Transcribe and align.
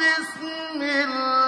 بِسْمِ 0.00 0.82
اللَّهِ 0.82 1.39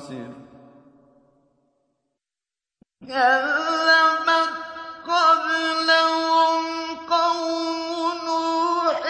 عَسِرٌ 0.00 0.32
كَذَّبَتْ 3.08 4.54
قَبْلَهُمْ 5.12 6.62
قَوْمُ 7.10 7.96
نُوحٍ 8.26 9.02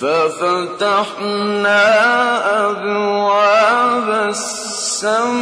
فَفَتَحْنَا 0.05 1.81
أَبْوَابَ 2.69 4.09
السَّمَاءِ 4.29 5.33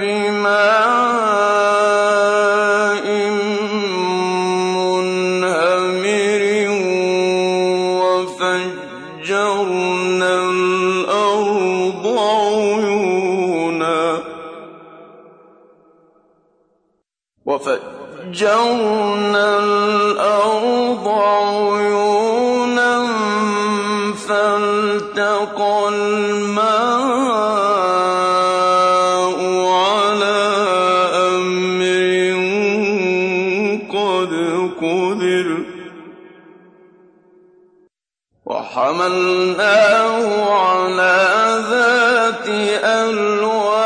بِمَاءٍ 0.00 1.06
مُّنْهَمِرٍ 4.74 6.42
وَفَجَّرْنَا 8.34 9.52
الْأَرْضَ 10.50 12.04
عُيُونًا 12.18 13.04
عَلَىٰ 29.74 30.44
أَمْرٍ 31.28 32.12
قَدْ 33.94 34.32
قُدِرَ. 34.82 35.48
وَحَمَلْنَاهُ 38.46 40.16
عَلَىٰ 40.52 41.24
ذَاتِ 41.70 42.48
أَلْوَاحٍ 42.84 43.83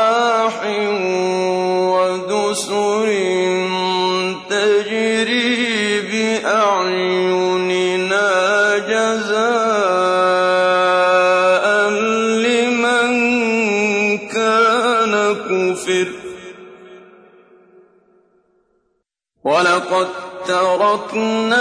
وَلَقَد 19.49 20.07
تَّرَكْنَاهَا 20.47 21.59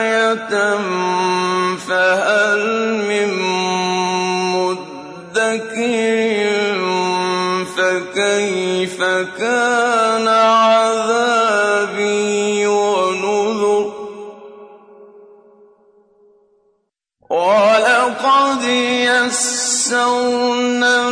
آيَةً 0.00 0.54
فَهَلْ 1.76 2.60
مِن 3.10 3.30
مُّدَّكِرٍ 4.56 5.96
فَكَيْفَ 7.76 8.98
كَانَ 9.38 10.28
عَذَابِي 10.28 11.76
وَنُذُرِ؟ 12.66 13.92
وَلَقَدْ 17.30 18.62
يَسَّرْنَا 19.12 21.05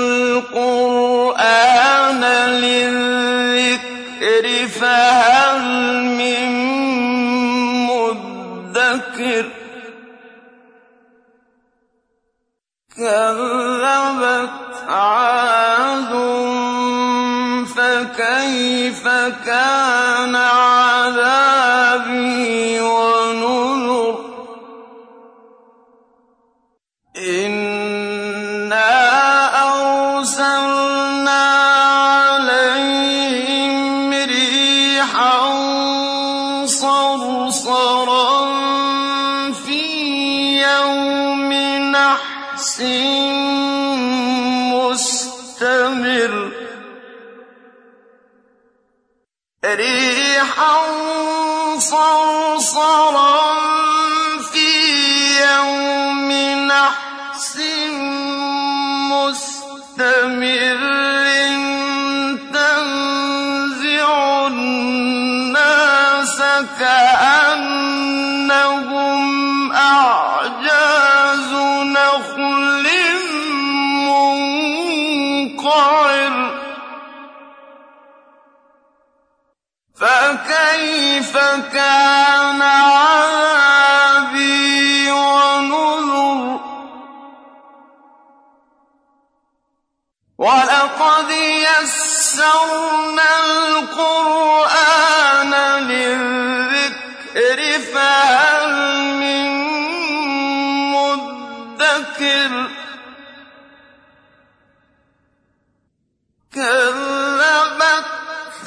إن 27.16 27.53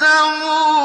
إنه 0.08 0.77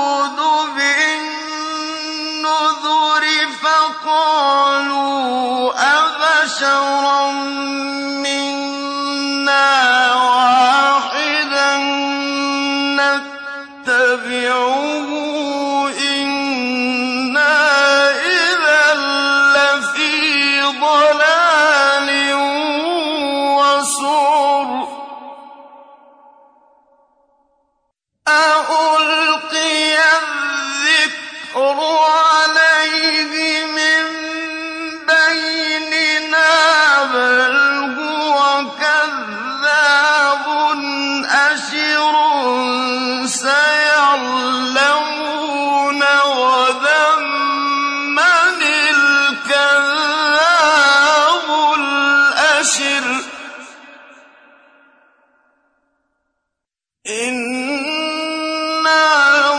إِنَّا 57.03 58.95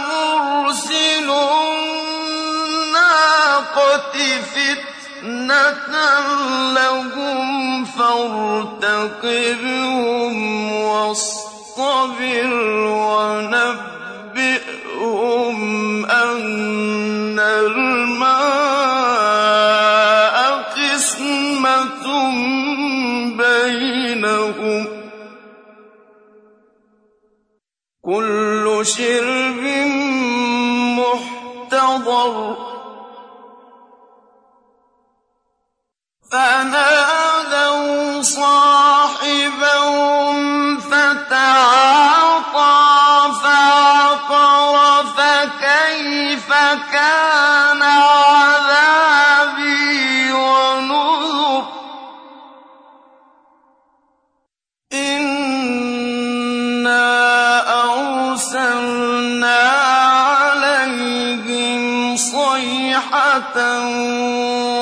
مُرْسِلُو 0.08 1.44
النَّاقَةِ 2.64 3.20
فِتْنَةً 4.40 5.88
لَّهُمْ 6.72 7.84
فَارْتَقِبْهُمْ 7.84 9.12
وَاصْطَبِرْ 10.72 12.50
وَنَبِّئْهُمْ 13.12 13.96
أَنَّ 16.06 17.38
الْمَاءَ 17.38 18.44
قِسْمَةٌ 20.76 22.04
بَيْنَهُمْ 23.36 25.03
كل 28.04 28.80
شرب 28.86 29.62
محتضر. 30.98 32.56
فنادى 36.30 36.93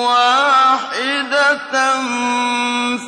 وَاحِدَةً 0.08 1.74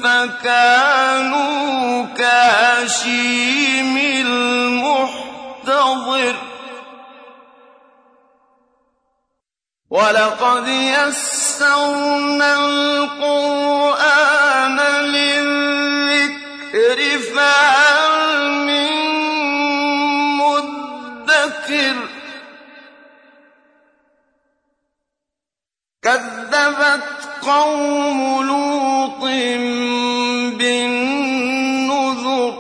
فَكَانُوا 0.05 2.07
كَهَشِيمِ 2.17 3.97
الْمُحْتَظِرِ 4.27 6.37
ولقد 9.91 10.69
يسرنا 10.69 12.55
القرآن 12.55 14.79
قوم 27.47 28.47
لوط 28.47 29.21
بالنذر 30.59 32.55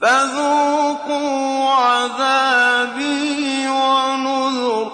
فَذُوقُوا 0.00 1.53
عَذَابِي 2.20 3.68
وَنُذُرِ. 3.68 4.92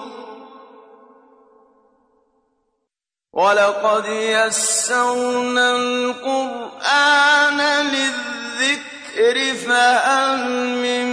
وَلَقَدْ 3.33 4.05
يَسَّرْنَا 4.05 5.71
الْقُرْآنَ 5.71 7.61
لِلذِّكْرِ 7.85 9.55
فَهَلْ 9.67 10.47
مِن 10.83 11.05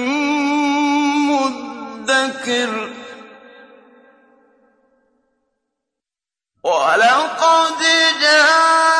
مُّدَّكِرٍ. 1.30 2.90
وَلَقَدْ 6.64 7.80
جَاءَ 8.20 8.97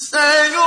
سَيُهْزَمُ 0.00 0.59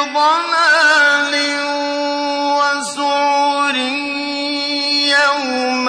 ضَلَالٍ 0.00 1.34
وَسُعُرٍ 2.60 3.76
يَوْمَ 5.16 5.86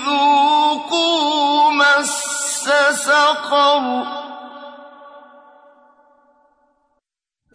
ذُوقُوا 0.06 1.72
مَسَّ 1.72 2.66
سَقَرَ 3.08 3.84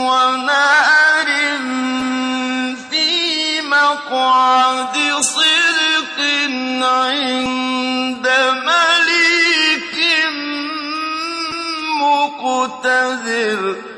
وَنَهَرٍ 0.09 1.29
فِي 2.91 3.61
مَقْعَدِ 3.61 4.97
صِدْقٍ 5.21 6.19
عِندَ 6.83 8.27
مَلِيكٍ 8.65 9.97
مُّقْتَدِرٍ. 12.01 13.90